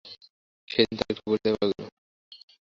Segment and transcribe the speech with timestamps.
[0.67, 1.81] সেদিন তার একটু পরিচয় পাওয়া গেল।